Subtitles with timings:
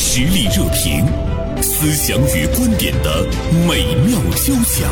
[0.00, 1.04] 实力热评，
[1.60, 3.26] 思想与观点的
[3.66, 4.88] 美妙交响。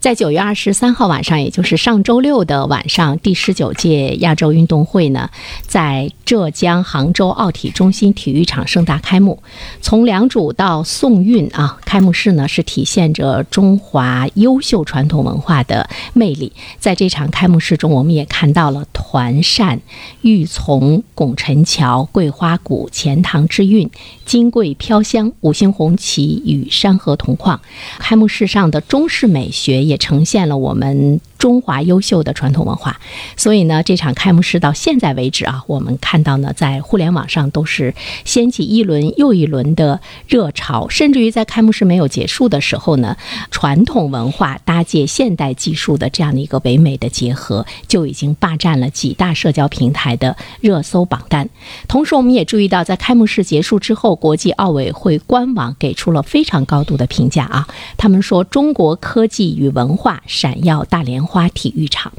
[0.00, 5.28] 在九月二十三号晚上，也就是上周六的晚上，第十九届亚洲运动会呢，
[5.66, 9.42] 在浙江杭州奥体中心体育场盛大开幕。
[9.80, 16.52] 从良渚到宋韵啊，开幕式呢是体现着中华优秀传统文化的魅力。
[16.78, 19.80] 在这场开幕式中，我们也看到了团扇、
[20.20, 23.90] 玉琮、拱辰桥、桂花鼓、钱塘之韵、
[24.24, 27.60] 金桂飘香、五星红旗与山河同框。
[27.98, 29.87] 开幕式上的中式美学。
[29.88, 31.20] 也呈现了我们。
[31.38, 33.00] 中华优秀的传统文化，
[33.36, 43.16] 所以呢，这场开幕式到现在为止啊，我们看到呢，在互联网上都是掀起一轮又一轮的热潮，甚至于在开幕式没有结束的时候呢，
[43.52, 51.48] 传统文化搭建现代技术的这样的一个唯美的结合，就已经霸占了几大社交平台的热搜榜单。
[51.86, 61.27] 同时，我们也注意到，在开幕式结束之后，国际奥委会官网给出了非常高度的评价啊，他们说中国科技与文化闪耀大连。
[61.28, 62.12] 花体育场，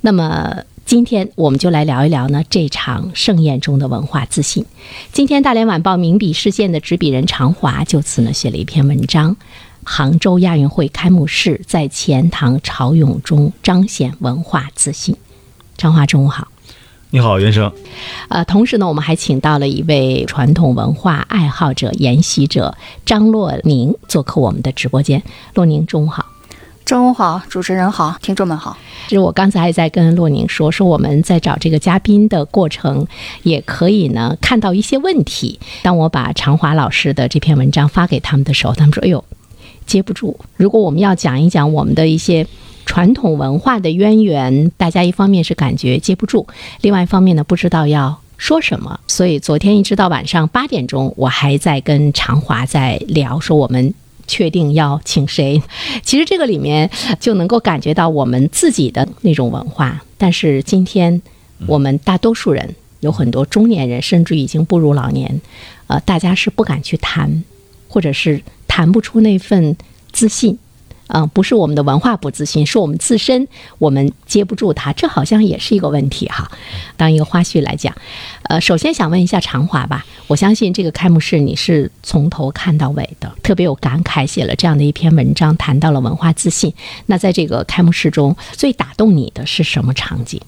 [0.00, 4.64] 那么今天我们就来聊一聊呢这场盛宴中的文化自信。
[5.12, 9.36] 今天大连晚报名笔视线的执笔人常华就此呢写了一篇文章：
[9.84, 15.16] 杭州亚运会开幕式在钱塘潮涌中彰显文化自信。
[15.76, 16.48] 常华，中午好。
[17.10, 17.72] 你好，袁生。
[18.28, 25.22] 呃，同时呢，我们还请到了一位传统文化爱好者、研习者张洛宁做客我们的直播间。
[25.54, 26.26] 洛宁，中午好。
[26.86, 28.78] 中午好，主持人好，听众们好。
[29.08, 33.04] 其实我刚才还在跟洛宁说，说我们在找这个嘉宾的过程，
[33.42, 35.58] 也可以呢看到一些问题。
[35.82, 39.24] 当我把常华老师的这篇文章发给他们的时候，他们说：“哎呦，
[39.84, 42.46] 接不住。”如果我们要讲一讲我们的一些
[42.84, 46.46] 传统文化的渊源，大家一方面是感觉接不住，
[46.82, 49.00] 另外一方面呢不知道要说什么。
[49.08, 53.92] 所以昨天一直到晚上八点钟，我还在跟常华在聊，说我们。
[54.26, 55.62] 确定要请谁？
[56.02, 60.02] 其实这个里面就能够感觉到我们自己的那种文化。
[60.18, 61.20] 但是今天
[61.66, 65.40] 我们大多数人有很多中年人，甚至已经步入老年，
[65.86, 67.44] 呃，大家是不敢去谈，
[67.88, 69.76] 或者是谈不出那份
[70.12, 70.58] 自信。
[71.08, 73.46] 嗯，不是我们的文化不自信，是我们自身
[73.78, 76.50] 我们接不住它，这好像也是一个问题哈。
[76.96, 77.94] 当一个花絮来讲，
[78.44, 86.72] 呃，首先想问一下常华吧，我相信这个开幕式你是从头看到尾的，特别有感慨，写了这样的一篇文章，谈到了文化自信。
[87.06, 90.40] 那在这个开幕式中最打动你的是什么场景？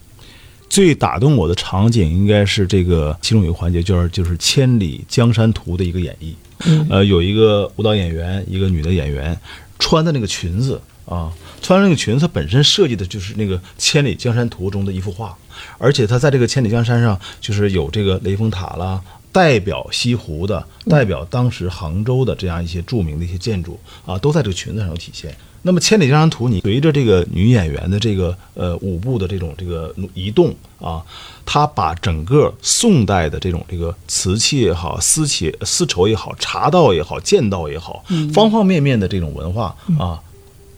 [0.69, 6.32] 最打动我的场景应该是这个其中有一个环节，就是就是《千里江山图》的一个演绎。
[6.66, 9.38] 嗯，呃，有一个舞蹈演员，一个女的演员。
[9.78, 15.37] 穿的那个裙子啊，穿那个裙子本身设计的就是那个《千里江山图》中的一幅画，
[15.78, 19.00] 而且它在这个千里江山上，就是有这个雷峰塔啦，
[19.38, 25.32] 代表西湖的，代表当时杭州的这样一些著名的一些建筑啊，都在这个裙子上有体现。
[25.62, 31.00] 那么《千里江山图》，你随着这个女演员的这个呃舞步的这种这个移动啊，
[31.47, 40.20] 她把整个宋代的这种这个瓷器也好、丝器丝绸也好、茶道也好、剑道也好，方方面面的这种文化啊。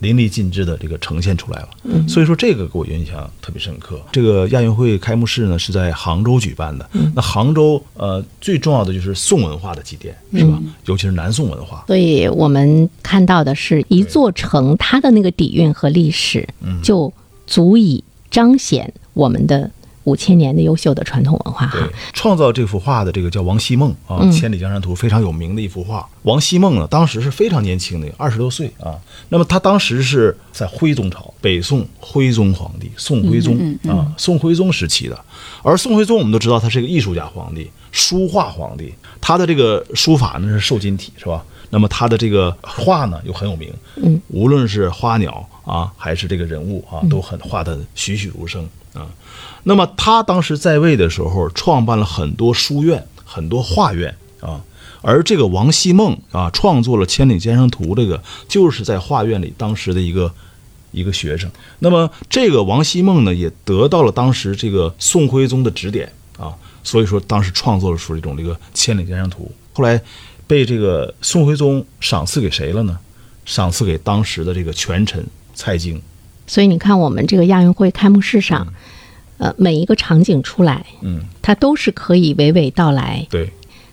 [0.00, 1.68] 淋漓尽致的这个呈现出来了，
[2.08, 4.00] 所以说这个给我印象特别深刻。
[4.10, 10.58] 这个亚运会开幕式呢是在杭州举办的，那杭州呃最重要的就是宋文化的积淀，是吧？
[10.86, 11.84] 尤其是南宋文化。
[11.86, 16.48] 所以我们看到的是一座城，它的那个底蕴和历史，
[16.82, 17.12] 就
[17.46, 19.70] 足以彰显我们的。
[20.04, 26.08] 五千年的优秀的传统文化哈，创造这幅画的这个叫王希孟啊，《千里江山图》非常有名的一幅画。
[26.22, 28.98] 王希孟呢，当时是非常年轻的，二十多岁啊。
[29.30, 35.18] 那么他当时是在徽宗朝，北宋徽宗皇帝宋徽宗啊，宋徽宗时期的。
[35.62, 41.42] 而宋徽宗我们都知道，他是一个艺术家皇帝，书画皇帝，他的这个书法呢是瘦金体是吧？
[41.70, 49.06] 那么他的这个画呢又很有名，嗯，无论是花鸟啊，还是这个人物啊，都很画的栩栩如生啊。
[49.62, 54.60] 那么他当时在位的时候，创办了很多书院、很多画院啊。
[55.02, 60.32] 而这个王希孟啊，创作了《千里江山图》，这个就是在画院里当时的一个
[60.92, 61.50] 一个学生。
[61.78, 66.54] 那么这个王希孟呢，也得到了当时这个宋徽宗的指点啊，
[66.84, 69.50] 所以说当时创作了出一种这个《千里江山图》。
[69.76, 70.00] 后来
[70.46, 72.98] 被这个宋徽宗赏赐给谁了呢？
[73.44, 75.24] 赏赐给当时的这个权臣
[75.54, 76.00] 蔡京。
[76.46, 78.66] 所以你看，我们这个亚运会开幕式上。
[79.38, 83.26] 呃，每一个场景出来，嗯，它都是可以娓娓道来。
[83.30, 83.50] 对，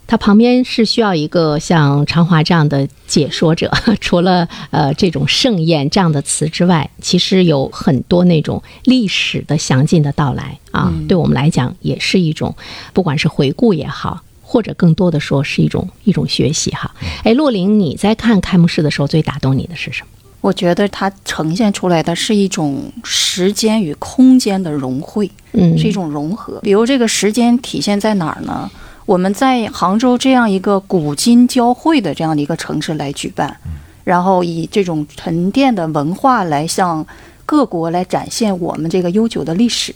[0.07, 3.69] 它旁边是需要一个像常华这样的解说者，
[3.99, 12.55] 除了呃这种盛宴这样的词之外，其实有很多那种历史的详尽的到来啊，对我们来讲也是一种，
[12.93, 16.89] 不管是回顾也好，或者更多的说是一种一种学习哈。
[17.23, 20.07] 哎，洛琳，你在看开幕式的时候最打动你的是什么？
[20.39, 26.59] 我觉得它呈现出来的是一种时间与空间的融汇，嗯，是一种融合。
[26.61, 28.69] 比如这个时间体现在哪儿呢？
[29.07, 33.55] 我们在杭州这样一个古今交汇的这样的一个城市来举办，
[34.03, 37.07] 然后以这种沉淀的文化来向
[37.45, 39.95] 各国来展现我们这个悠久的历史，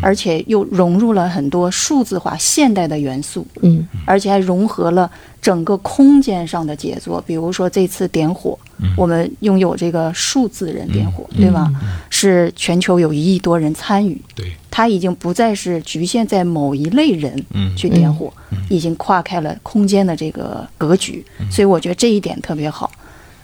[0.00, 5.10] 而且又融入了很多数字化现代的元素，嗯，而且还融合了
[5.40, 7.20] 整个空间上的杰作。
[7.26, 8.56] 比如说这次点火，
[8.96, 11.70] 我们拥有这个数字人点火，对吧？
[12.10, 17.74] 是全球有一亿多人参与，对，它已经不再是局限在某一类人嗯。
[17.76, 18.32] 去点火，
[18.68, 22.90] 已经跨开了空间的这个格局，所以我觉得这一点特别好。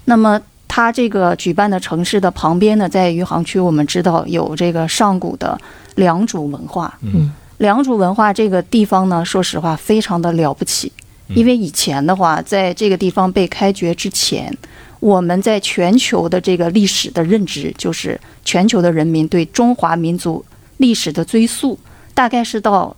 [0.05, 5.59] 那么它这个举办的城市的旁边呢，在余杭区，我们知道有这个上古的
[5.97, 6.97] 良渚文化。
[7.01, 10.93] 嗯，良渚文化这个地方呢，说实话非常的了不起，
[11.29, 14.57] 因为以前的话，在这个地方被开掘之前，
[15.01, 20.45] 我们在全球的这个历史的认知，就是全球的人民对中华民族
[20.79, 21.79] 历史的追溯，
[22.15, 22.97] 大概是到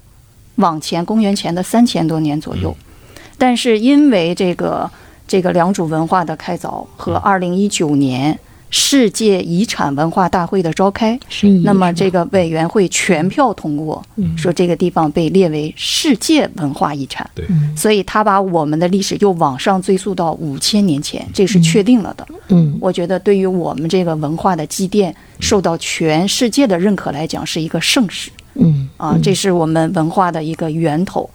[0.57, 2.75] 往前公元前的三千多年左右。
[3.37, 4.91] 但是因为这个
[5.27, 8.39] 这个良渚文化的开凿和二零一九年
[8.71, 11.19] 世界遗产文化大会的召开，
[11.65, 14.03] 那么这个委员会全票通过，
[14.37, 17.29] 说这个地方被列为世界文化遗产。
[17.35, 17.45] 对，
[17.77, 22.27] 所以他把我们的历史又往上追溯到五千年前，这是确定了的。
[22.49, 22.79] 嗯。
[22.81, 28.31] 我觉得对于我们这个文化的积淀受到全世界的认可来讲，是一个盛世。
[28.55, 28.89] 嗯。
[28.97, 31.29] 啊，这是我们文化的一个源头。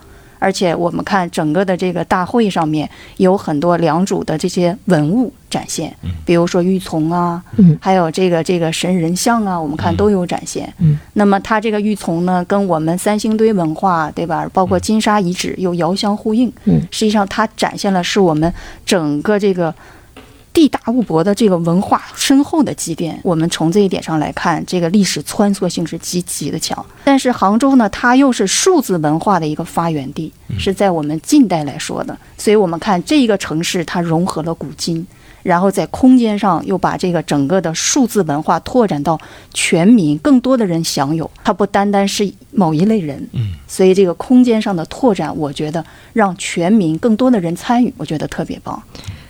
[0.45, 2.88] 而且我们看整个的这个大会上面
[3.18, 5.92] 有很多良渚的这些文物展现，
[6.24, 10.71] 比如说玉琮啊，嗯还有这个这个神人像啊，我们看都有展现。
[10.77, 14.47] 嗯，那么它这个玉琮呢，跟我们三星堆文化，对吧？
[14.53, 16.53] 包括金沙遗址又遥相呼应。
[16.65, 18.53] 嗯，实际上它展现了是我们
[18.86, 19.74] 整个这个
[20.56, 23.19] 地大物博的这个文化深厚的积淀。
[23.24, 26.84] 我们从这一点上来看，这个历史穿梭性是极其的强。
[27.04, 32.18] 但是杭州呢，它又是数字文化的一个发源地，是在我们近代来说的。
[32.38, 35.06] 所以我们看这一个城市，它融合了古今。
[35.44, 39.19] 然后在空间上又把这个整个的数字文化拓展到
[39.54, 41.30] 全民，更多的人享有。
[41.44, 48.81] 它不单单是某一类人，嗯，所以这个空间上的拓展，我觉得让全民更多的人参与，我觉得特别棒。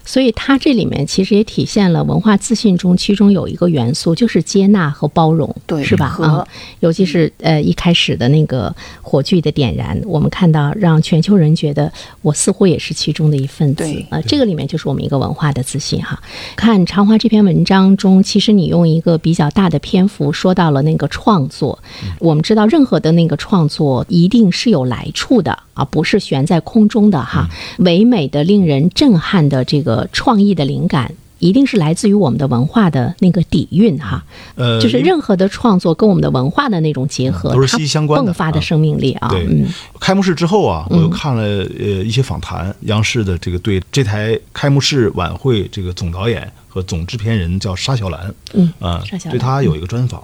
[0.05, 6.07] 所以它这里面其实也体现了文化自信中，其中有一个元素就是接纳和包容，对是吧？
[6.07, 6.47] 和啊，
[6.79, 11.91] 尤其是呃一开始的那个火炬的点燃，我们看到让全球人觉得
[12.21, 16.21] 我似乎也是其中的一份子啊，呃，这个里面就是我们一个文化的自信哈。
[16.55, 21.79] 看长华这篇文章中，其实你用一个比较大的篇幅说到了那个创作，
[22.19, 27.47] 我们知道任何的那个创作一定是有来处的啊，不是悬在空中的哈。
[27.77, 34.23] 唯美的、令人震撼的这个创意的灵感，一定是来自于我们的文化的那个底蕴哈。
[34.55, 39.27] 呃，就是任何的创作跟我们的文化的那种结合，都是息息相关的迸发的啊生命力啊。
[39.27, 39.67] 对嗯
[39.99, 50.23] 开幕式之后啊，我又看了呃一些访谈，央视的这个对这台开幕式晚会这个总导演和总制片人叫沙小兰，嗯啊沙小，兰对他有一个专访，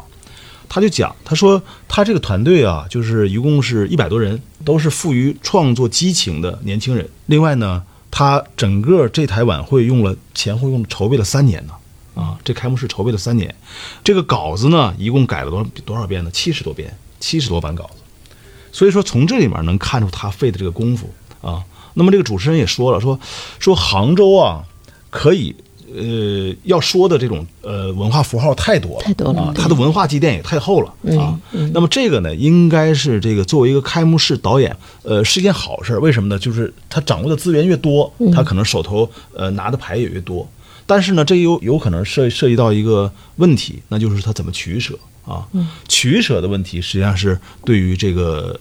[0.73, 7.05] 他就讲，他说他这个团队啊，就是一共是一百多人，都是富于创作激情的年轻人。
[7.25, 11.74] 另外呢，他整个这台晚会用了前后用筹备了三年呢。
[12.15, 13.53] 啊，这开幕式筹备了三年，
[14.01, 16.31] 这个稿子呢，一共改了多少多少遍呢？
[16.31, 18.00] 七十多遍，七十多版稿子。
[18.72, 21.62] 所以说，从这里面能看出他费的这个功夫啊。
[21.95, 23.19] 那么这个主持人也说了，说
[23.60, 24.63] 说杭州啊，
[25.10, 25.53] 可以
[25.95, 31.39] 呃要说的这种呃文化符号太多了，太多了它的文化积淀也太厚了啊。
[31.74, 36.00] 那么这个呢，应该是这个作为一个开幕式导演，呃，是一件好事儿。
[36.00, 36.39] 为什么呢？
[36.39, 40.48] 就是他掌握的资源越多，他可能手头呃拿的牌也越多。
[40.86, 45.48] 但是呢，这有有可能涉涉及到一个问题，那就是他怎么取舍啊？
[45.88, 48.60] 取舍的问题，实际上是对于这个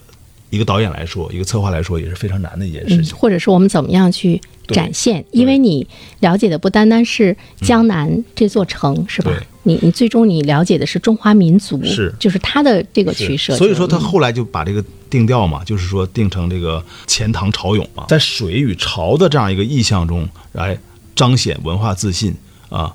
[0.51, 3.15] 一个导演来说，一个策划来说，也是非常难的一件事嗯，情。
[3.15, 5.25] 或者是我们怎么样去展现？
[5.31, 5.87] 因为你
[6.19, 9.31] 了解的不单单是江南这座城，是吧？
[9.63, 13.55] 你你最终你了解的是中华民族，是就是它的这个取舍。
[13.55, 20.77] 所以说他嗯后来就把这个定调嘛，就是说定成这个钱塘潮涌嘛，在水与潮的这样一个意象中来
[21.15, 22.35] 彰显文化自信
[22.69, 22.93] 啊。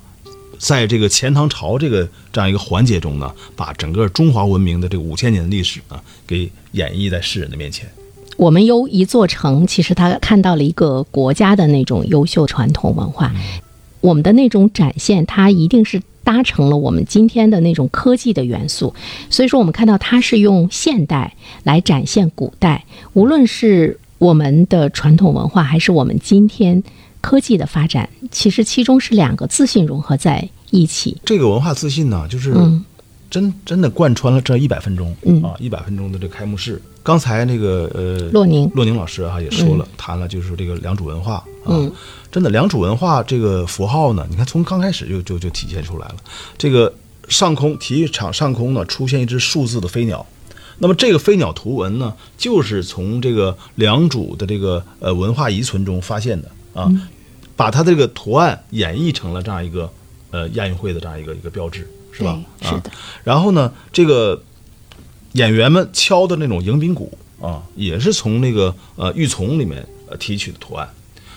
[0.57, 7.87] 在这个钱塘潮这个这样一个环节中呢，把整个中华文明的这个五千年的历史呢，给演绎在世人的面前。
[8.37, 13.33] 我们由一座城，其实他看到了一个国家的那种优秀传统文化，
[13.99, 18.93] 我们的那种展现，它一定是搭成了我们今天的那种科技的元素。
[19.31, 26.83] 所以说，我们看到它是用现代来展现古代，无论是我们的传统文化，还是我们今天
[27.21, 31.17] 科技的发展，其实其中是两个自信融合在一起。
[31.25, 32.83] 这个文化自信呢，就是嗯。
[33.29, 35.43] 真真的贯穿了这一百分钟，嗯。
[35.43, 36.81] 啊，一百分钟的这个开幕式。
[37.03, 38.71] 刚才那个呃，洛宁。
[38.73, 41.91] 洛宁老师啊也说了，谈了就是这个良渚文化啊，嗯。
[42.31, 46.15] 真的良渚文化这个符号呢，你看从刚开始就就就体现出来了。
[46.57, 46.93] 这个
[47.27, 50.25] 上空体育场上空呢出现一只数字的飞鸟，
[50.77, 56.89] 那么这个飞鸟图文呢，就是从这个良渚的这个呃文化遗存中发现的啊，
[57.57, 59.91] 把它这个图案演绎成了这样一个
[60.31, 62.39] 呃亚运会的这样一个一个标志，是吧？
[62.61, 62.83] 是的啊。
[63.25, 64.41] 然后呢，这个
[65.33, 70.87] 演员们敲的那种迎宾鼓啊，也是从那个呃玉琮里面呃提取的图案。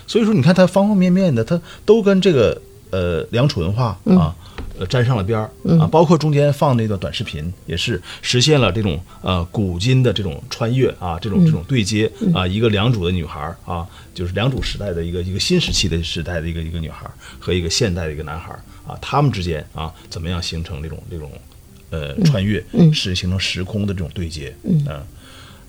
[0.07, 4.35] 所以说，你看它方方面面的，它都跟这个呃良渚文化啊。
[4.79, 21.31] 呃，沾上了边儿啊，包括中间放那段短视频，也是实现了这种呃古今的这种穿越啊，这种这种对接啊，一个良渚的女孩儿啊，就是良渚时代的一个一个新时期的时代的一个一个女孩儿和一个现代的一个男孩儿啊，他们之间啊，怎么样形成这种这种
[21.91, 24.83] 呃穿越，是形成时空的这种对接，嗯。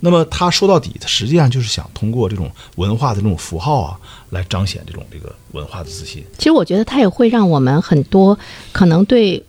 [0.03, 3.99] 那么他说到底，他实际上就是想通过这种文化的这种符号啊，
[4.31, 6.23] 来彰显这种这个文化的自信。
[6.37, 8.37] 其实我觉得他也会让我们很多
[8.71, 9.43] 可能对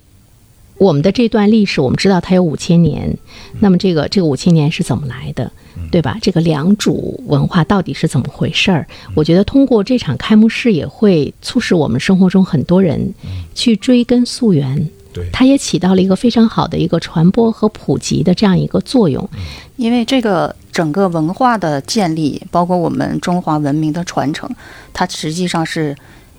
[0.77, 3.17] 我们的这段历史，我们知道它有五千年，
[3.61, 5.51] 那么这个这个五千年是怎么来的，
[5.91, 6.19] 对吧？
[6.21, 6.93] 这个良渚
[7.27, 8.87] 文化到底是怎么回事儿？
[9.15, 13.15] 我觉得通过这场开幕式，也会促使我们生活中很多人
[13.55, 14.91] 去追根溯源。
[15.13, 19.29] 对，它也起到了一个非常好的一个传播和普及的这样一个作用。
[19.77, 24.49] 因为这个整个文化的建立，包括我们中华文明的传承，
[24.93, 25.97] 它实际上是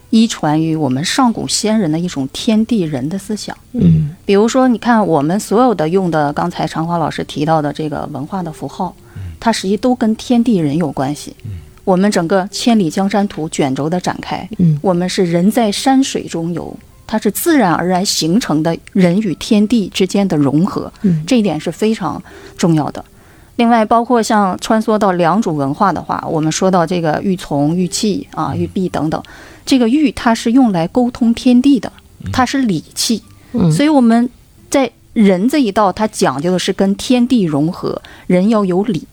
[0.09, 3.57] 依传于我们上古先人的一种天地人的思想。
[3.73, 8.95] 嗯比如说，你看我们所有的用的，刚才常华老师提到的这个文化的符号，
[9.39, 11.35] 它实际都跟天地人有关系。
[11.83, 16.73] 我们整个千里江山图卷轴的展开，嗯我们是人在山水中游，
[17.13, 22.19] 它是自然而然形成的人与天地之间的融合，嗯这一点是非常
[22.57, 23.05] 重要的。
[23.57, 29.23] 另外，包括像穿梭到良渚文化的话，我们说到这个玉琮、玉器啊、玉璧等等，
[29.63, 31.93] 这个玉它是用来沟通天地的，
[32.31, 34.27] 它是礼器，嗯所以我们
[34.71, 39.03] 在人这一道，它讲究的是跟天地融合，人要有礼。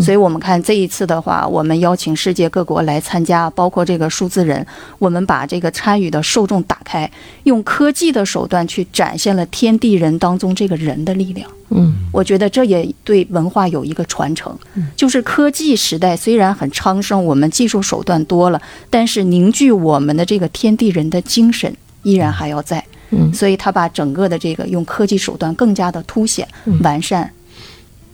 [0.00, 4.66] 所以，我们看这一次的话，我们邀请世界各国来参加，包括这个数字人，
[4.98, 7.08] 我们把这个参与的受众打开，
[7.44, 11.48] 用科技的手段去展现了天地人当中这个人的力量。
[11.70, 11.94] 嗯。
[12.12, 14.52] 我觉得这也对文化有一个传承，
[14.96, 22.84] 就是科技时代虽然很昌盛，我们技术手段多了，但是凝聚我们的这个天地人的精神依然还要在。
[23.10, 23.32] 嗯。
[23.32, 26.46] 所以他把整个的这个用科技手段更加的凸显、
[26.82, 27.30] 完善，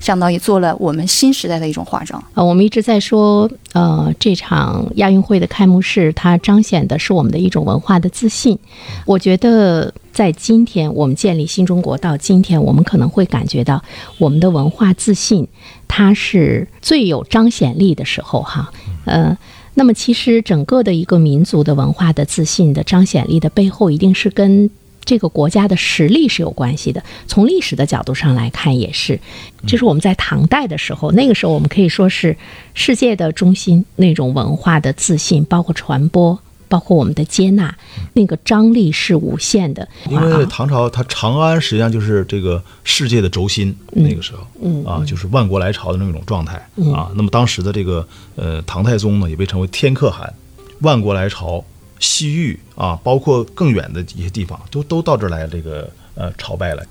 [0.03, 2.23] 相当于做了我们新时代的一种化妆。
[2.35, 8.59] 呃，我们一直在说，呃，这场亚运会的开幕式，它彰显的是我们的一种文化的自信。
[9.07, 13.81] 我觉得，在今天我们建立新中国到今天，我们可能会感觉到
[14.19, 15.47] 我们的文化自信，
[15.87, 18.73] 它是最有彰显力的时候，哈，
[19.05, 19.39] 呃。
[19.75, 24.69] 那么，其实整个的一个民族的文化的自信的彰显力的背后，一定是跟
[25.05, 27.03] 这个国家的实力是有关系的。
[27.27, 29.19] 从历史的角度上来看，也是。
[29.67, 32.37] 就是我们在唐代的时候，那个时候我们可以说是
[32.75, 37.75] 世界的中心，那种文化的自信，包括传播，包括我们的接纳，
[38.15, 39.87] 那个张力是无限的。
[40.09, 46.55] 因为啊唐朝它长安实际上就是这个世界的轴心，那个时候，嗯啊，就是万国来朝的那种状态
[46.93, 47.11] 啊。
[47.15, 48.07] 那么当时的这个
[48.37, 50.33] 呃唐太宗呢，也被称为天可汗，
[50.81, 51.65] 万国来朝，
[52.03, 56.85] 西域啊，包括更远的一些地方，都都到这儿来这个呃朝拜来。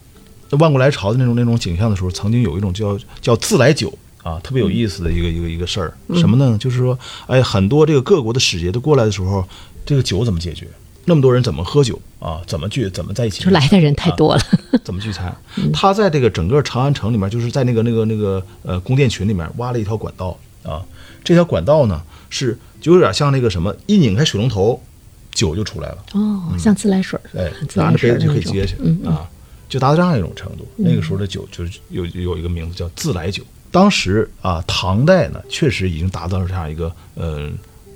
[0.50, 6.58] 那万国来朝的那种那种景象的时候，曾经有一种叫叫自来酒啊，特别有意思的一个、一个一个事儿，什么呢？
[6.58, 9.48] 就是说，哎，很多这个各国的使节都过来的时候，
[9.86, 10.68] 这个酒怎么解决？
[11.06, 12.40] 那么多人怎么喝酒啊？
[12.46, 12.90] 怎么聚？
[12.92, 13.44] 怎么在一起？
[13.44, 14.42] 就来的人太多了。
[14.84, 15.36] 怎么聚餐？
[15.74, 20.82] 他在这个整个长安城里面，就是在那个那个那个呃宫殿群里面挖了一条管道啊。
[21.24, 24.80] 这条管道呢是就有点像那个什么，一拧开水龙头，
[25.32, 26.06] 酒就出来了。
[26.14, 29.30] 哦，像自来水儿，哎，拿着杯子就可以接去啊，
[29.68, 30.68] 就达到这样一种程度。
[30.76, 33.44] 那个时候的酒就是有有一个名字叫自来酒。
[33.72, 37.50] 当时啊，唐代呢确实已经达到了这样一个呃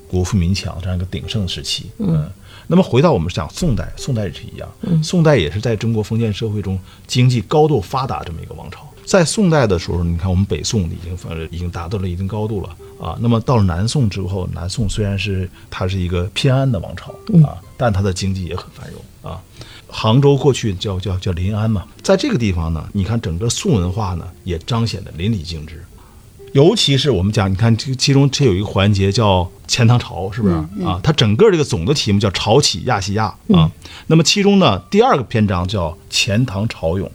[0.08, 1.92] 国富民强这样一个鼎盛时期。
[1.98, 2.30] 嗯，
[2.68, 8.88] 那么回到我们讲宋代，宋代也是一样，宋代也是在中国封建社会中经济高度发达这么一个王朝。
[9.06, 12.70] 在宋代的时候，你看我们北宋已经呃已经达到了一定高度了
[13.00, 13.16] 啊。
[13.22, 17.12] 那么到了南宋之后，南宋虽然是它是一个偏安的王朝
[17.48, 19.40] 啊，但它的经济也很繁荣啊。
[19.88, 25.86] 杭州过去叫叫叫临安嘛，在这个地方呢，你看整个宋文化呢也彰显的淋漓尽致。
[26.54, 31.00] 尤其是我们讲，你看这其中这有一个环节叫钱塘潮，是不是啊？
[31.04, 33.70] 它整个这个总的题目叫潮起亚细亚啊。
[34.08, 37.12] 那么其中呢，第二个篇章叫钱塘潮涌。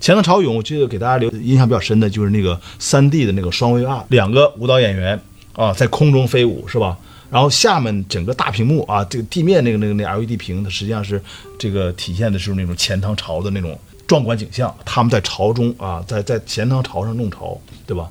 [0.00, 5.20] 钱塘潮涌，我记得给大家留印象比较深的就是那个三 D 的那个双 VR，两个舞蹈演员
[5.52, 6.96] 啊在空中飞舞，是吧？
[7.30, 11.22] 然后下面整个大屏幕啊，这个地面那个那个那 LED 屏，它实际上是
[11.58, 14.74] 这个体现的是那种钱塘潮的那种壮观景象。
[14.84, 18.10] 他们在潮中啊，在在钱塘潮上弄潮，对吧？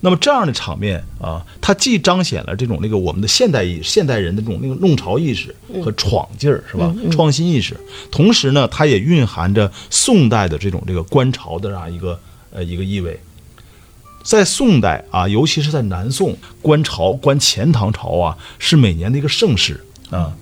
[0.00, 5.54] 那么这样的场面啊，它既彰显了这种那个我们的现代意现代人的这种那个弄潮意识
[5.84, 6.94] 和闯劲儿，是吧？
[7.10, 7.76] 创新意识，
[8.10, 12.18] 同时呢，它也蕴含着宋代的这种这个观潮的这样一个
[12.50, 13.20] 呃一个意味。
[14.22, 20.34] 在宋代啊，尤其是在南宋，观潮观钱塘潮啊，是每年的一个盛事啊。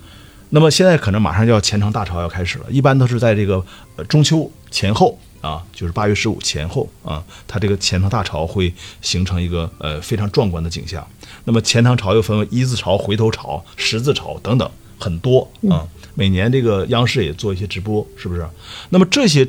[0.49, 3.63] 那么现在可能马上就要钱塘大潮要开始了，一般都是在这个
[3.97, 11.05] 呃中秋前后啊，就是八月十五前后啊，它这个钱塘大潮会形成一个呃非常壮观的景象。
[11.45, 15.87] 那么钱塘潮又分为一字潮、回头潮、十字潮等等很多啊。
[16.15, 18.47] 每年这个央视也做一些直播，是不是？
[18.89, 19.47] 那么这些。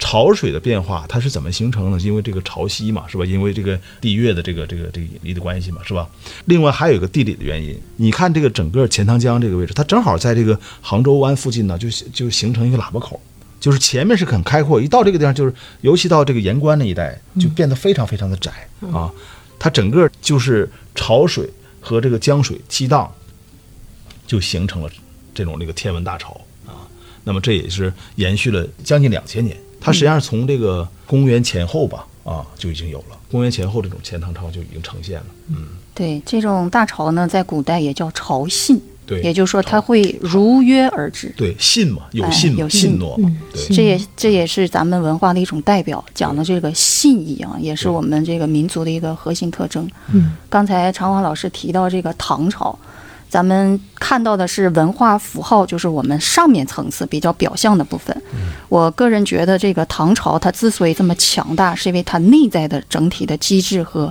[0.00, 1.98] 潮水的变化，它是怎么形成的？
[1.98, 3.24] 因为这个潮汐嘛，是吧？
[3.24, 6.08] 因为这个地月的这个这个这个引力的关系嘛，是吧？
[6.44, 7.76] 另外还有一个地理的原因。
[7.96, 13.20] 你看这个整个钱塘江这个位置，它正好在这个杭州湾附近呢，就就形成一个喇叭口，
[13.60, 18.52] 就是前面是很开阔，一到这个地方，就是尤其到这个盐关那一带，就变得非常非常的窄
[18.92, 19.10] 啊。
[19.58, 21.48] 它整个就是潮水
[21.80, 23.12] 和这个江水激荡，
[24.26, 24.88] 就形成了
[25.34, 26.86] 这种这个天文大潮啊。
[27.24, 29.56] 那么这也是延续了将近两千年。
[29.80, 33.18] 它实际上是从这个公元前后吧，啊就已经有了。
[33.30, 35.26] 公元前后这种钱塘潮就已经呈现了。
[35.48, 38.80] 嗯，对，这种大潮呢，在古代也叫潮信。
[39.08, 41.32] 对，也就是说他会如约而至。
[41.34, 43.28] 对，信嘛，有信有信诺嘛。
[43.52, 49.88] 对，这也这也是咱们文化的一种代表，讲的这个信义啊，也是我们这个民族的一个核心特征。
[50.12, 52.78] 嗯，刚才常华老师提到这个唐朝。
[53.30, 58.22] 咱们看到的是文化符号，就是我们上面层次比较表象的部分。
[58.70, 64.10] 我个人觉得，这个唐朝它之所以这么强大，是因为它内在的整体的机制和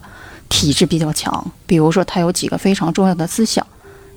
[0.49, 1.43] 体制比较强。
[1.65, 3.65] 比如说，它有几个非常重要的思想，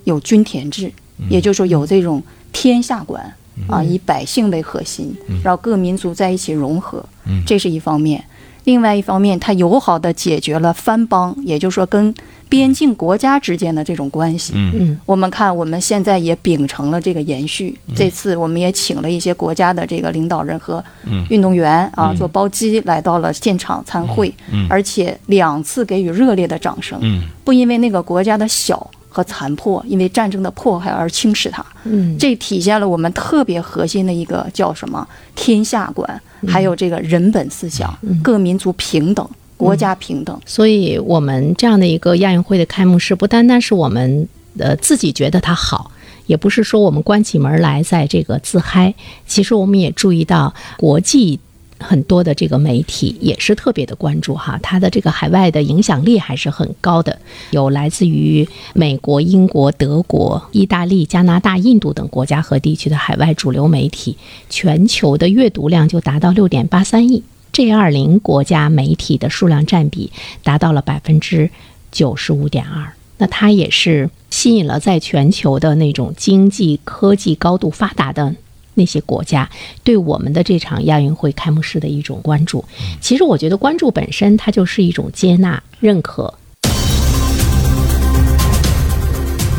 [0.05, 0.91] 有均田制，
[1.29, 3.23] 也就是说有这种天下观
[3.69, 7.05] 啊，以百姓为核心，然后各民族在一起融合，
[7.47, 8.25] 这是一方面。
[8.65, 12.15] 另外一方面，它友好的解决了藩邦，也就是说跟
[12.47, 14.53] 边境国家之间的这种关系。
[14.55, 17.77] 嗯，我们看我们现在也秉承了这个延续。
[17.97, 20.85] 这次我们也请了一些国家的这个领导人和
[21.31, 24.33] 运动员啊，做包机来到了现场参会，
[24.69, 26.99] 而且两次给予热烈的掌声。
[27.03, 28.91] 嗯，不因为那个国家的小。
[29.11, 31.63] 和残破，因为战争的迫害而轻视它。
[31.85, 37.93] 嗯，这体现了我们特别核心的一个叫什么天下观，还有这个人本思想，
[38.23, 40.41] 各民族平等，国家平等。
[40.47, 45.91] 所以，我们这样的一个亚运会的开幕式，不单单是我们呃自己觉得它好，
[46.27, 48.95] 也不是说我们关起门来在这个自嗨。
[49.27, 51.41] 其实，我们也注意到国际。
[51.81, 57.19] 很多的这个媒体也是特别的关注哈，它的这个海外的影响力还是很高的，
[57.51, 64.17] 有来自于美国、英国、德国、意大利、加拿大、印度等国家和地区的海外主流媒体，
[64.51, 70.13] 全球的阅读量就达到六点八三亿，G 二零国家媒体的数量占比
[70.45, 71.51] 达到了百分之
[71.91, 78.35] 九十五点二，那它也是吸引了在全球的那种经济科技高度发达的。
[78.75, 79.49] 那些国家
[79.83, 82.65] 对我们的这场亚运会开幕式的一种关注，
[83.01, 86.33] 其实我觉得关注本身它就是一种接纳、认可。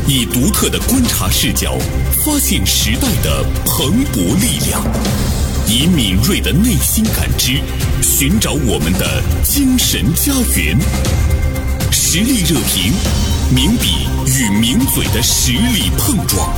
[0.08, 1.78] 以独特的观察视角，
[2.26, 4.82] 发现时代的蓬勃力量；
[5.68, 7.62] 以敏锐的内心感知，
[8.02, 10.78] 寻找我们的精神家园。
[11.92, 12.92] 实力热评，
[13.56, 16.52] 名笔与名嘴的实力碰撞。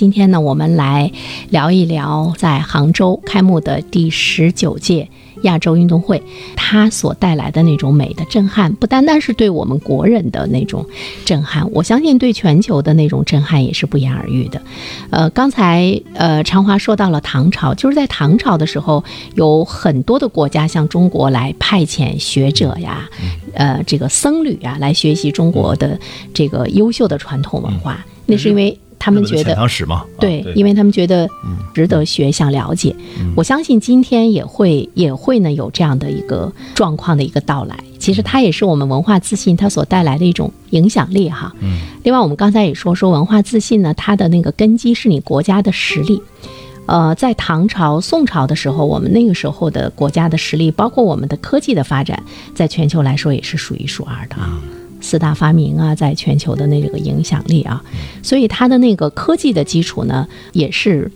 [0.00, 1.12] 今天呢，我们来
[1.50, 5.06] 聊一聊在杭州开幕的第十九届
[5.42, 6.22] 亚洲运动会，
[6.56, 10.86] 它所带来的那种美的震撼，不单单是对我们国人的那种
[11.26, 14.62] 震撼，我相信对全球的那种震撼也是不言而喻的。
[15.10, 23.06] 呃，刚才呃长华说到了唐朝，就是在唐朝的时候，有很多的国家向中国来派遣学者呀，
[23.52, 26.00] 呃，这个僧侣啊，来学习中国的
[26.32, 28.78] 这个优秀的传统文化，那是因为。
[29.00, 29.56] 他们觉得
[30.20, 31.28] 对，对，因为他们觉得
[31.74, 32.94] 值得学，想了解。
[33.34, 37.76] 我相信今天也会也会呢有这样的一个状况的一个到来。
[37.98, 41.52] 其实它也是我们文化自信它所带来的一种影响力哈。
[41.60, 41.80] 嗯。
[42.02, 46.22] 另外，我们刚才也说说文化自信呢，它的那个根基是你国家的实力。
[46.86, 52.22] 呃，在唐朝、宋朝的时候，我们那个时候的国家的实力，包括我们的科技的发展，
[52.54, 54.60] 在全球来说也是数一数二的啊。
[55.00, 57.82] 四大发明啊，在全球的那个影响力啊，
[58.22, 61.10] 所以它的那个科技的基础呢，也是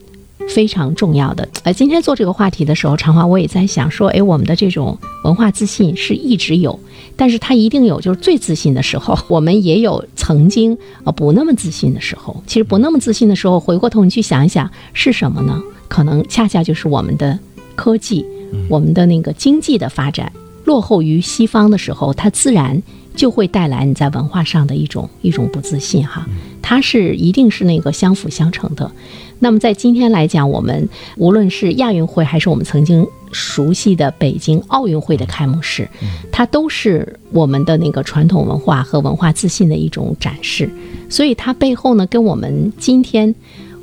[0.49, 1.49] 非常重要的。
[1.62, 6.79] 呃，今天做这个话题的时候，长华我也在想说，哎，我们的这种文化自信是一直有，
[7.16, 12.42] 但是它一定有就是最自信的时候， 我们也有曾经啊不那么自信的时候。
[12.47, 15.62] 其实不那么自信的时候，回过头你去想一想是什么呢？
[15.88, 17.38] 可能恰恰就是我们的
[17.75, 18.27] 科技，
[18.68, 20.31] 我们的那个经济的发展
[20.64, 22.83] 落后于西方的时候，它自然
[23.14, 26.27] 就会带来你在文化上的一种一种不自信哈，
[26.61, 28.90] 它是一定是那个相辅相成的。
[29.38, 35.88] 那么在今天来讲，我们无论是亚运会还是我们曾经熟悉的北京奥运会的开幕式，
[36.33, 40.68] 它都是我们的那个传统文化和文化自信的一种展示。
[41.09, 43.35] 所以它背后呢，跟我们今天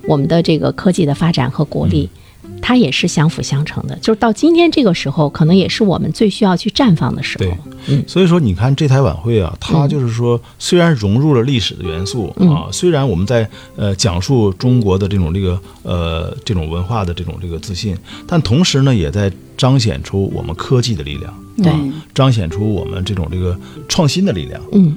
[0.08, 2.10] 我们的这个科技的发展和国力。
[2.62, 7.46] 它也是相辅相成的，就是到今天这个时候，可能也是我们最需要去绽放的时候。
[7.88, 17.98] 对，所以说你看这台晚会啊，它就是说虽然融入了历史的元素啊，虽然我们在呃讲述中国的这种这个呃这种文化的这种这个自信，
[18.28, 21.80] 但同时呢，也在彰显出我们科技的力量，对啊，
[22.14, 24.62] 彰显出我们这种这个创新的力量。
[24.72, 24.96] 嗯，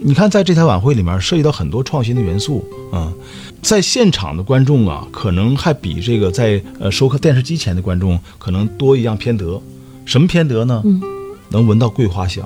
[0.00, 3.12] 你看，在这台晚会里面涉及到很多创新的元素，嗯，
[3.62, 9.62] 在现场的观众啊，可能还比这个在呃收看电视机前的观众可能多一样偏得。
[10.04, 10.82] 什么偏得呢？
[10.84, 11.00] 嗯，
[11.48, 12.44] 能闻到桂花香。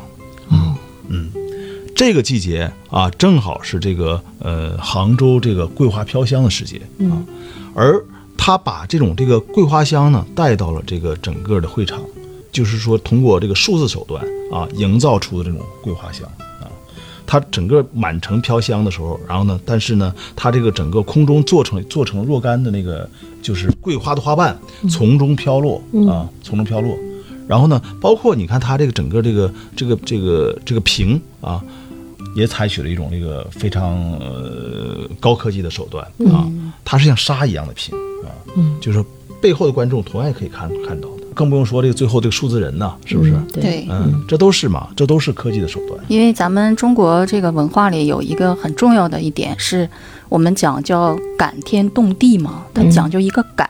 [0.48, 0.74] 哦，
[1.08, 1.32] 嗯，
[1.96, 7.16] 这个季节啊，正好是这个呃杭州这个桂花飘香的时节啊，
[7.74, 8.04] 而
[8.36, 11.98] 他把这种这个桂花香呢带到了这个整个的会场，
[12.52, 16.45] 就是说通过这个数字手段啊，营造出的这种桂花香啊，
[17.26, 23.08] 它整个满城飘香的时候，然后呢，但是呢，它这个整个空中做成做成若干的那个
[23.42, 24.56] 就是桂花的花瓣
[24.88, 26.96] 从中飘落啊，从中飘落。
[27.48, 31.62] 然后呢，包括你看它这个整个这个这个这个这个屏啊，
[32.34, 36.50] 也采取了一种这个非常呃高科技的手段啊，
[36.84, 39.04] 它是像沙一样的屏啊，嗯就是
[39.40, 43.32] 背后的观众同样也可以看看到的，更不用说这个最后这个数字人呢，是不是？
[43.32, 46.00] 嗯对，嗯，这都是嘛，这都是科技的手段。
[46.08, 49.86] 因为咱们中国这个文化里有一个很重要的一点，是
[50.30, 53.68] 我们讲叫感天动地嘛，它嗯讲究一个感，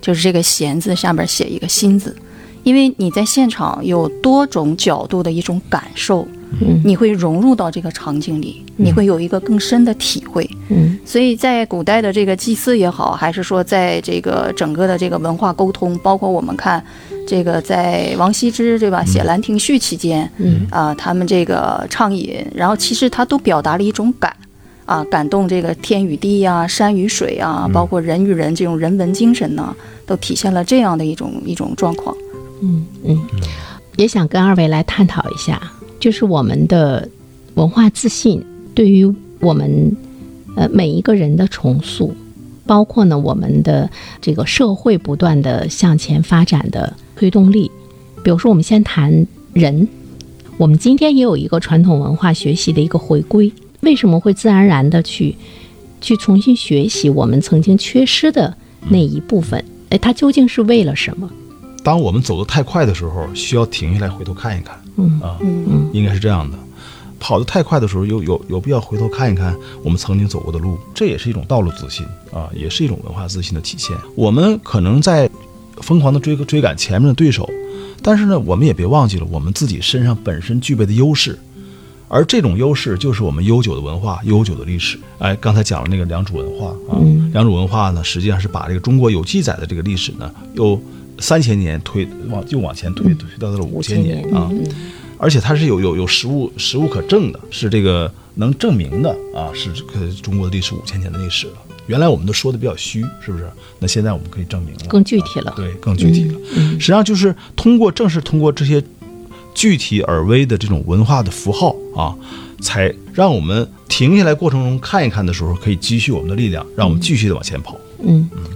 [0.00, 2.16] 就是这个弦字下边写一个心字，
[2.62, 6.26] 因为你在现场有多种角度的一种感受，
[6.60, 6.80] 嗯。
[6.84, 10.48] 你会融入到这个场景里，你会有一个更深的体会。
[10.68, 10.98] 嗯。
[11.04, 16.84] 所以在古代的这个祭祀也好，还是说在这个整个的这个文化沟通，包括我们看
[17.26, 20.66] 这个在王羲之对吧写《兰亭序》期间，嗯。
[20.70, 24.34] 啊、他们这个畅饮，然后其实他都表达了一种感。
[24.84, 32.14] 啊，感动这个天与地呀、山与水啊，包括人与人这种人文精神呢，都体现了这样的一种一种状况。
[32.60, 33.16] 嗯嗯，
[33.96, 35.62] 也想跟二位来探讨一下，
[36.02, 37.08] 就是我们的
[37.54, 39.06] 文化自信对于
[39.38, 39.96] 我们
[40.56, 42.12] 呃每一个人的重塑，
[42.66, 43.88] 包括呢我们的
[44.20, 47.70] 这个社会不断的向前发展的推动力。
[48.24, 49.86] 比如说，我们先谈人，
[50.56, 55.36] 我们今天也有一个传统文化学习的一个回归，为什么会自然而然的去
[56.00, 58.52] 去重新学习我们曾经缺失的
[58.88, 59.64] 那一部分？
[59.90, 61.30] 哎，它究竟是为了什么？
[61.82, 64.80] 当我们走得太快的时候，需要停下来回头看一看。
[64.96, 66.56] 嗯啊，嗯应该是这样的。
[67.18, 73.96] 跑得太快的时候，有有有必要回头看一看我们曾经走过的路，这也是一种道路自信啊，也是一种文化自信的体现。
[74.16, 75.30] 我们可能在
[75.76, 77.48] 疯狂的追追赶前面的对手，
[78.02, 81.38] 但是呢，我们也别忘记了我们自己身上本身具备的优势，
[82.08, 84.98] 而这种优势就是我们悠久的文化、悠久的历史。
[85.18, 90.80] 哎，刚才讲了那个良渚文化啊，嗯良渚文化呢，实际上是把这个中国有记载的这个历史呢，又
[91.22, 94.50] 三千年推往又往前推，推到了五千年啊。
[94.50, 94.66] 嗯
[95.18, 101.52] 而且它是有有有实物实物可证的，是这个能证明的啊，是这个中国的历史五千年的历史了。
[101.86, 103.48] 原来我们都说的比较虚，是不是？
[103.78, 106.38] 那现在我们可以证明了，更具体了啊对，更具体了。
[106.56, 108.82] 嗯实际上就是通过，正是通过这些
[109.54, 112.12] 具体而微的这种文化的符号啊，
[112.60, 117.78] 才让我们停下来过程中看一看的时候，可以积蓄我们的力量，让我们继续的往前跑。
[117.91, 117.91] 嗯，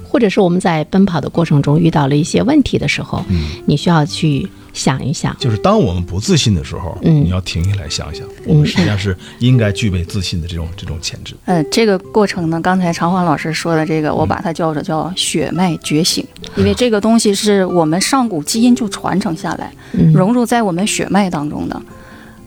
[0.09, 3.48] 或者是我们在奔跑的过程中遇到了一些问题的时候，嗯。
[3.66, 7.24] 你需要去想一想，就是当我们不自信的时候，嗯。
[7.24, 11.35] 你要停下来想想，我们实际上是应该具备自信的这种这种潜质。
[11.44, 14.16] 呃，这个过程呢，刚才常欢老师说的这个，嗯。
[14.16, 16.24] 我把它叫做叫血脉觉醒，
[16.56, 20.12] 因为这个东西是我们上古基因就传承下来，嗯。
[20.12, 21.80] 融入在我们血脉当中的。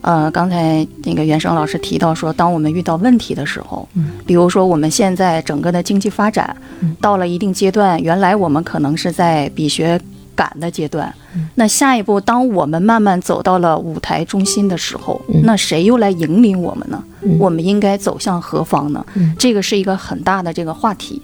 [0.02, 3.88] 呃，刚才那个袁生老师提到说，当我们遇到问题的时候，
[4.26, 6.56] 比如说我们现在整个的经济发展
[7.02, 10.00] 到了一定阶段，原来我们可能是在比学
[10.36, 11.14] 赶的阶段，
[11.56, 17.04] 那下一步当我们慢慢走到了舞台中心的时候，那谁又来引领我们呢？
[17.38, 19.06] 我们应该走向何方呢？
[19.38, 21.22] 这个是一个很大的这个话题。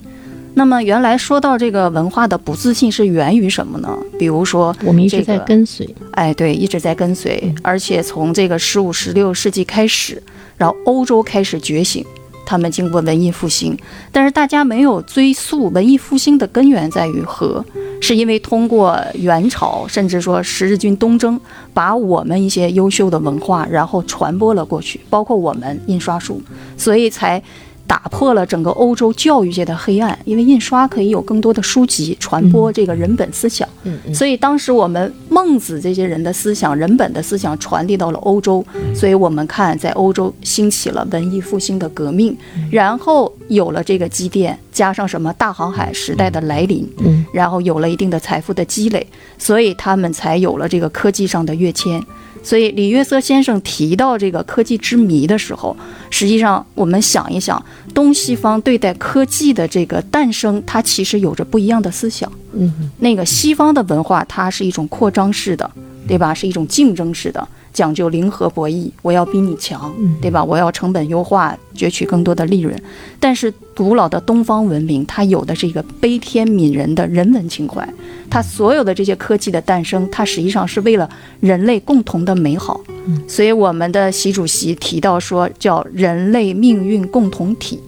[0.58, 3.90] 那么原来说到这个文化的不自信是源于什么呢？
[4.18, 10.24] 比如说，我们一直在跟随，哎，对，一直在跟随，而且从这个十五、十六世纪开始，
[10.58, 12.06] 然后欧洲开始觉醒，
[12.46, 13.78] 他们经过文艺复兴，
[14.14, 17.64] 但是大家没有追溯文艺复兴的根源在于何？
[18.00, 21.38] 是因为通过元朝，甚至说十字军东征，
[21.74, 26.42] 把我们一些优秀的文化，然后传播了过去，包括我们印刷术，
[26.78, 27.44] 所以才。
[27.88, 42.36] 打破了整个欧洲教育界的黑暗，因为印刷可以有更多的书籍传播这个人本思想，嗯嗯所以当时我们孟子这些人的思想、人本的思想传递到了欧洲，所以我们看在欧洲兴起了文艺复兴的革命，
[42.72, 47.26] 然后有了这个积淀，加上什么大航海时代的来临，嗯。
[47.34, 49.06] 然后有了一定的财富的积累，
[49.38, 52.02] 所以他们才有了这个科技上的跃迁。
[52.46, 55.76] 所以李约瑟先生提到这个科技之谜的时候，
[56.12, 57.62] 实际上我们想一想，
[57.94, 62.32] 东西方对待科技的这个诞生，它其实有着不一样的思想。
[62.54, 65.70] 嗯那个西方的文化，它是一种扩张式的，
[66.08, 66.34] 对吧？
[66.34, 70.42] 是一种竞争式的，讲究零和博弈，我要比你强，对吧？
[70.42, 72.74] 我要成本优化，攫取更多的利润。
[73.20, 77.88] 但是古老的东方文明，它有的是一个悲天悯人的人文情怀，
[78.30, 81.10] 它所有的这些科技的诞生，它实际上是为了
[81.42, 82.80] 人类共同的美好。
[83.28, 87.80] 所以我们的习主席提到说，叫人类命运共同体。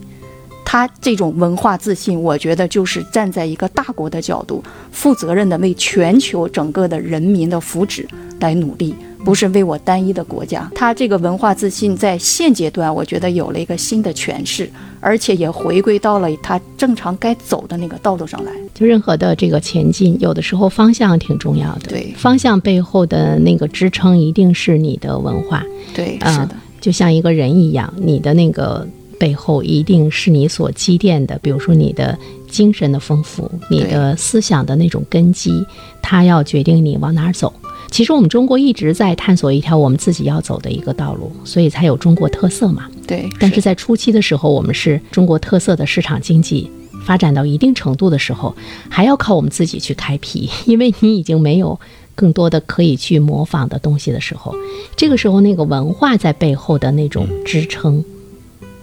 [0.70, 8.06] 他这种文化自信，我觉得就是站在一个大国的角度，负责任的为全球整个的人民的福祉
[8.42, 8.94] 来努力，
[9.26, 10.70] 不是为我单一的国家。
[10.74, 18.52] 他这个文化自信在现阶段，我觉得有了一个新的诠释，而且也回归到了他正常该走的那个道路上来。
[18.74, 21.90] 就任何的这个前进，有的时候方向挺重要的。
[21.90, 25.64] 对方向背后的那个支撑一定是你的文化。
[25.94, 28.88] 对，啊是的，就像一个人一样，你的那个
[29.20, 35.66] 背后一定是你所积淀的，比如说你的精神的丰富，你的思想的那种根基，
[36.02, 37.52] 它要决定你往哪儿走。
[37.90, 42.88] 其实我们中国一直在探索一条我们自己要走的一个道路，所以才有中国特色嘛。
[43.08, 43.30] 对。
[43.40, 46.70] 但是在初期的时候，我们是中国特色的市场经济
[47.06, 48.56] 发展到一定程度的时候，
[48.90, 51.80] 还要靠我们自己去开辟，因为你已经没有
[52.16, 54.54] 更多的可以去模仿的东西的时候，
[54.96, 58.04] 这个时候那个文化在背后的那种支撑，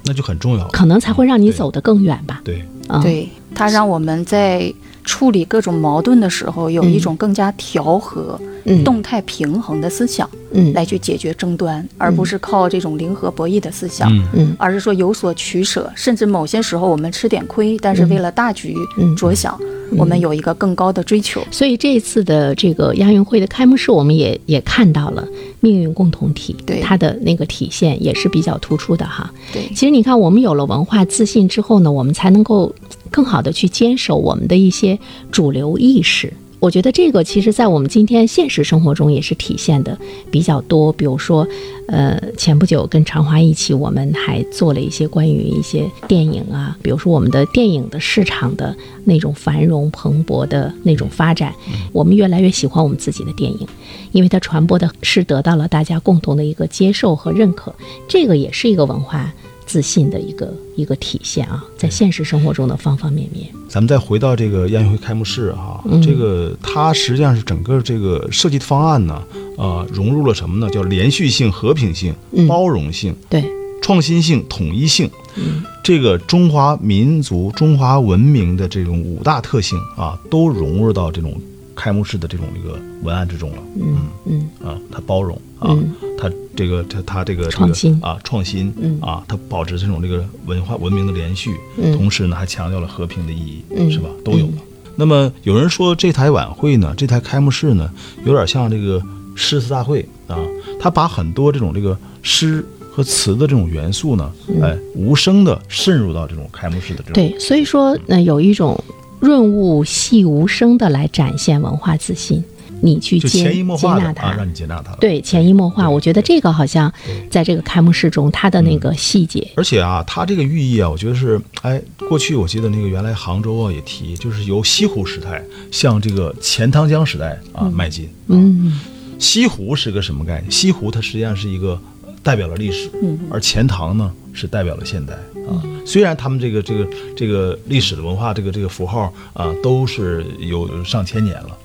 [0.05, 0.71] 那就很重要了。
[0.71, 2.41] 可能才会让你走得更远吧。
[2.45, 4.73] 对，啊，对，它让我们在
[5.05, 8.83] 处理各种矛盾的时候，有一种更加调和、嗯。
[8.83, 10.73] 动态平衡的思想，嗯。
[10.73, 14.11] 来去解决争端，而不是靠这种零和博弈的思想。
[14.11, 14.27] 嗯。
[14.35, 14.57] 嗯。
[14.59, 19.15] 而是说有所取舍，甚至某些时候我们吃点亏，但是为了大局嗯。
[19.15, 19.59] 着想，
[19.97, 21.43] 我们有一个更高的追求。
[21.51, 25.27] 所以这一次的这个亚运会的开幕式，我们也也看到了
[25.61, 26.81] 命运共同体，对。
[26.81, 29.31] 它的那个体现也是比较突出的哈。
[29.53, 29.69] 对。
[29.75, 32.75] 其实你看，我们有了文化自信之后呢，我们才能够
[33.15, 34.99] 更好的去坚守我们的一些
[35.31, 36.33] 主流意识。
[36.59, 39.97] 我觉得这个其实，在我们今天现实生活中也是体现的
[40.31, 40.91] 比较多。
[40.91, 41.47] 比如说，
[41.89, 48.75] 呃，前不久跟长华一起，我们还做了一些关于一些电影啊，比如说我们的电影的市场的
[49.05, 51.55] 那种繁荣蓬勃的那种发展，
[51.93, 53.69] 我们越来越喜欢我们自己的电影，
[54.13, 57.75] 因为它传播的是得到了大家共同的一个接受和认可，
[58.09, 59.31] 这个也是一个文化
[59.67, 63.47] 自信的一个一个体现啊，在现实生活中的方方面面。
[63.69, 69.23] 咱们再回到这个亚运会开幕式哈、嗯这个它实际上是整个这个设计的方案呢，
[69.57, 70.71] 呃，融入了什么呢？
[70.71, 73.45] 叫连续性、和平性、嗯包容性、对，
[73.83, 75.11] 创新性、统一性。
[75.37, 81.35] 嗯这个中华民族、中华文明的这种五大特性啊，都融入到这种
[81.75, 83.59] 开幕式的这种这个文案之中了。
[83.77, 84.49] 嗯嗯。
[84.65, 85.95] 啊，它包容啊，嗯。
[86.19, 87.95] 它这个它它这个创新。
[87.95, 88.99] 这个啊创新，嗯。
[89.01, 91.97] 啊，它保持这种这个文化文明的连续，嗯。
[91.97, 93.91] 同时呢还强调了和平的意义，嗯。
[93.91, 94.09] 是吧？
[94.25, 94.53] 都有了。
[94.97, 97.91] 那么有人说这台晚会呢，这台开幕式呢，
[98.25, 99.03] 有点像这个
[99.35, 100.39] 诗词大会啊，
[100.79, 104.33] 它把很多这种这个诗和词的这种元素呢，
[104.63, 108.81] 哎，无声的渗入到这种开幕式的这种对，所以说那，有一种
[109.25, 112.45] 润物细无声的来展现文化自信，
[112.83, 114.93] 你去接潜移默化接纳它，啊，让你接纳它。
[114.97, 116.93] 对，潜移默化，我觉得这个好像
[117.31, 128.09] 在这个开幕式中，它的那个细节，而且啊，它这个寓意啊，我觉得是，哎，过去我记得那个原来杭州啊也提，就是由西湖时代向这个钱塘江时代啊迈进。
[128.27, 128.79] 嗯。
[129.17, 130.51] 西湖是个什么概念？
[130.51, 132.91] 西湖它实际上是一个呃代表了历史，
[133.31, 135.15] 而钱塘呢是代表了现代
[135.49, 135.63] 啊。
[135.87, 141.57] 虽然他们这个这个这个历史的文化这个这个符号啊都是有上千年了，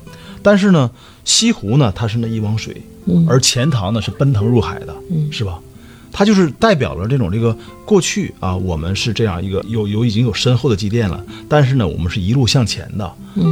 [0.42, 0.90] 但是呢，
[1.24, 2.82] 西湖呢它是那一汪水，
[3.28, 4.96] 而钱塘呢是奔腾入海的，
[5.32, 5.60] 是吧？
[6.12, 13.06] 它就是代表了这种这个过去啊，我们是这样一个有有已经有深厚的积淀了，但是呢，我们是一路向前的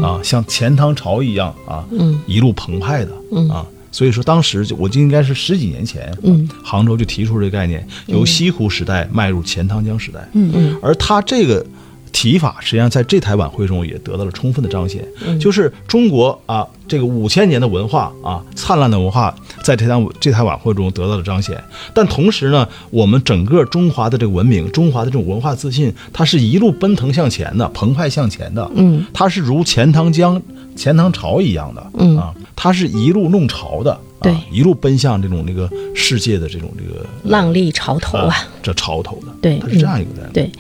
[0.04, 1.86] 啊，像钱塘潮一样啊，
[2.26, 3.12] 一路澎湃的
[3.54, 3.66] 啊。
[3.92, 11.66] 所以说，当时就我记得应该是十几年前，嗯，杭州就提出这个概念，由西湖时代迈入钱塘江时代，嗯嗯，而他这个
[12.12, 15.06] 提法实际上在这台晚会中也得到了充分的彰显，
[15.40, 21.62] 就是中国啊这个五千年的文化啊灿烂的文化，在这台这台晚会中得到了彰显。
[21.94, 30.42] 但同时呢，我们整个中华的这个文明，中华的这种文化自信，它是一路奔腾向前的，澎湃向前的，嗯，它是如钱塘江、
[30.78, 32.18] 钱塘潮一样的，嗯。
[32.18, 34.36] 啊，它是一路弄潮的，啊对。
[34.50, 38.34] 一路奔向这种这个世界的这种这个浪立潮头啊。
[38.62, 40.52] 这潮头的，对它是这样一个概念，对，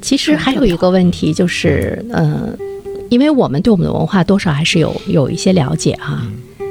[0.00, 2.56] 其实还有一个问题就是，呃，
[3.10, 6.22] 因为我们对我们的文化多少还是有有一些了解哈、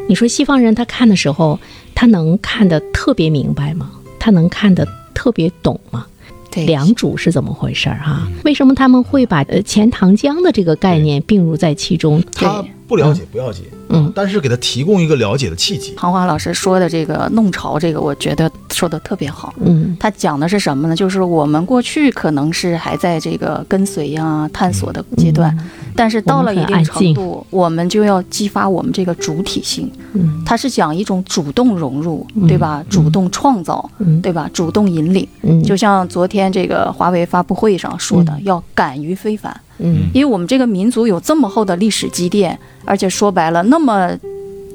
[0.07, 1.59] 你说西方人他看的时候，
[1.93, 3.91] 他能看得特别明白吗？
[4.19, 6.05] 他能看得特别懂吗？
[6.51, 8.27] 对，良渚是怎么回事儿、哈？
[8.45, 12.23] 为什么他们会把呃钱塘江的这个概念并入在其中？
[12.33, 19.53] 他不了解不要紧，嗯，但是给他提供一个了解的契机，庞华老师说的这个弄潮，这个我觉得说的特别好。
[19.59, 19.97] 嗯。
[19.99, 20.95] 他讲的是什么呢？
[20.95, 25.57] 就是我们过去可能是还在这个跟随呀、探索的阶段，
[25.95, 29.89] 但是到了一定程度，我们就要激发我们这个主体性。
[30.13, 32.83] 嗯它是讲一种主动融入，对吧？
[32.89, 34.49] 主动创造，嗯对吧？
[34.53, 35.27] 主动引领。
[35.41, 39.55] 嗯，就像昨天这个华为发布会上说的，嗯要敢于非凡。
[39.79, 44.11] 嗯因为我们这个民族有这么厚的历史积淀，而且说白了，那么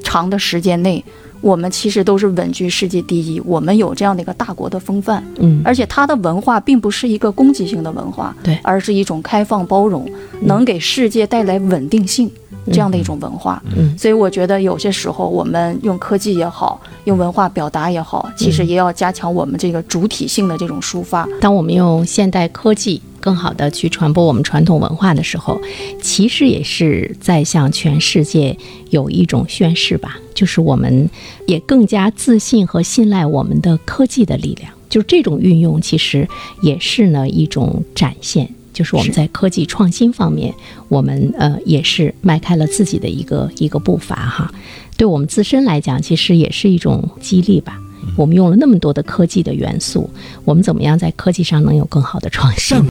[0.02, 1.02] 长的时间内，
[1.40, 5.62] 我们其实都是稳居世界第一，我们有这样的一个大国的风范，嗯。
[5.64, 8.58] 而且它的文化并不是一个攻击性的文化，对。
[8.62, 10.06] 而是一种开放包容，
[10.42, 12.30] 能给世界带来稳定性。
[12.66, 13.96] 这样的一种文化，嗯。
[13.96, 21.26] 所以我觉得有些时候我们用科技也好，用文化表达也好，其实也要加强我们这个主体性的这种抒发。
[21.40, 25.60] 当我们用现代科技更好的去传播我们传统文化的时候，
[26.02, 28.56] 其实也是在向全世界
[28.90, 31.08] 有一种宣示吧，就是我们
[31.46, 34.72] 也更加自信和信赖我们的科技的力量。
[34.88, 36.26] 就是这种运用，其实
[36.62, 38.52] 也是呢一种展现。
[38.72, 40.54] 就是我们在科技创新方面，
[40.88, 44.52] 我们呃也是迈开了自己的一个一个步伐哈。
[44.96, 47.78] 对我们自身来讲，其实也是一种激励吧。
[48.16, 50.08] 我们用了那么多的科技的元素，
[50.44, 52.76] 我们怎么样在科技上能有更好的创新？
[52.78, 52.90] 让